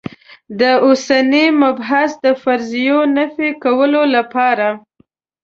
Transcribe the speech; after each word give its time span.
د 0.59 0.61
اوسني 0.85 1.45
مبحث 1.63 2.11
د 2.25 2.25
فرضیو 2.41 2.97
نفي 3.17 3.49
کولو 3.63 4.01
لپاره. 4.15 4.67